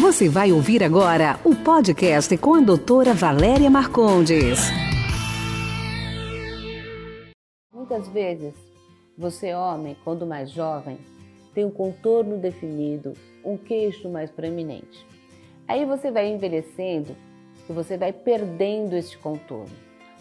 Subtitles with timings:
[0.00, 4.60] Você vai ouvir agora o podcast com a doutora Valéria Marcondes.
[7.74, 8.54] Muitas vezes,
[9.18, 10.98] você, homem, quando mais jovem,
[11.52, 13.14] tem um contorno definido,
[13.44, 15.04] um queixo mais proeminente.
[15.66, 17.16] Aí você vai envelhecendo
[17.68, 19.74] e você vai perdendo este contorno,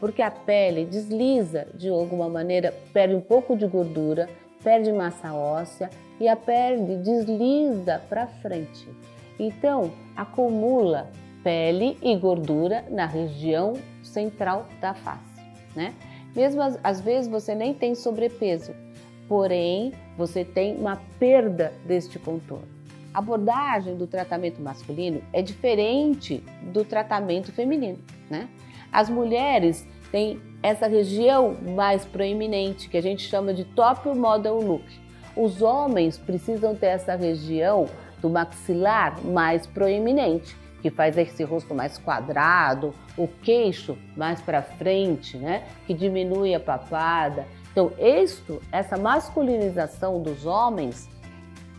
[0.00, 4.28] porque a pele desliza de alguma maneira, perde um pouco de gordura,
[4.64, 8.88] perde massa óssea e a pele desliza para frente.
[9.40, 11.10] Então, acumula
[11.42, 15.40] pele e gordura na região central da face,
[15.74, 15.94] né?
[16.36, 18.74] Mesmo às, vezes você nem tem sobrepeso,
[19.26, 22.68] porém você tem uma perda deste contorno.
[23.14, 28.46] A abordagem do tratamento masculino é diferente do tratamento feminino, né?
[28.92, 34.84] As mulheres têm essa região mais proeminente, que a gente chama de top model look.
[35.34, 37.88] Os homens precisam ter essa região
[38.20, 45.36] do maxilar mais proeminente, que faz esse rosto mais quadrado, o queixo mais para frente,
[45.36, 45.64] né?
[45.86, 47.46] Que diminui a papada.
[47.70, 51.08] Então, isto, essa masculinização dos homens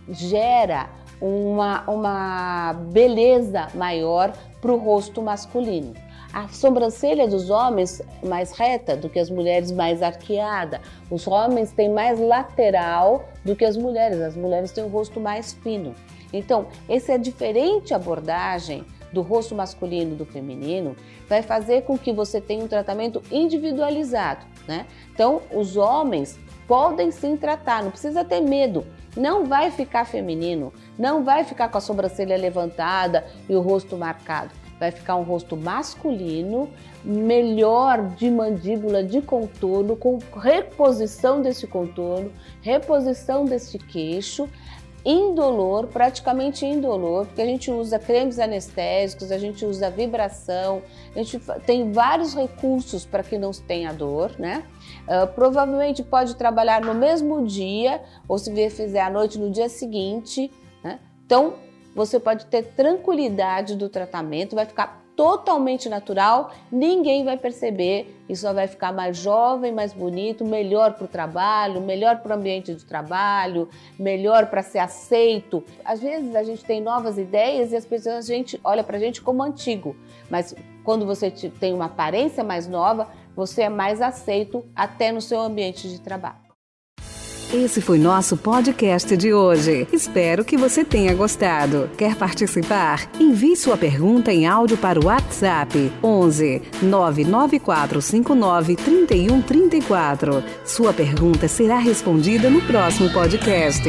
[0.08, 5.94] gera uma, uma beleza maior para o rosto masculino.
[6.34, 10.80] A sobrancelha dos homens mais reta do que as mulheres mais arqueada.
[11.10, 14.22] Os homens têm mais lateral do que as mulheres.
[14.22, 15.94] As mulheres têm o rosto mais fino.
[16.34, 20.96] Então, essa é diferente abordagem do rosto masculino e do feminino
[21.28, 24.86] vai fazer com que você tenha um tratamento individualizado, né?
[25.14, 28.86] Então, os homens podem sim tratar, não precisa ter medo.
[29.16, 34.52] Não vai ficar feminino, não vai ficar com a sobrancelha levantada e o rosto marcado.
[34.80, 36.70] Vai ficar um rosto masculino,
[37.04, 44.48] melhor de mandíbula, de contorno, com reposição desse contorno, reposição desse queixo,
[45.04, 50.82] indolor, praticamente indolor, porque a gente usa cremes anestésicos, a gente usa vibração,
[51.16, 54.64] a gente tem vários recursos para que não tenha dor, né?
[55.08, 60.52] Uh, provavelmente pode trabalhar no mesmo dia, ou se fizer à noite no dia seguinte,
[60.84, 61.00] né?
[61.26, 61.56] Então,
[61.96, 68.54] você pode ter tranquilidade do tratamento, vai ficar totalmente natural, ninguém vai perceber e só
[68.54, 72.84] vai ficar mais jovem, mais bonito, melhor para o trabalho, melhor para o ambiente de
[72.84, 75.64] trabalho, melhor para ser aceito.
[75.86, 79.00] Às vezes a gente tem novas ideias e as pessoas a gente olha para a
[79.00, 79.96] gente como antigo,
[80.28, 85.40] mas quando você tem uma aparência mais nova, você é mais aceito até no seu
[85.40, 86.41] ambiente de trabalho.
[87.54, 89.86] Esse foi nosso podcast de hoje.
[89.92, 91.90] Espero que você tenha gostado.
[91.98, 93.12] Quer participar?
[93.20, 100.42] Envie sua pergunta em áudio para o WhatsApp 11 99459 3134.
[100.64, 103.84] Sua pergunta será respondida no próximo podcast.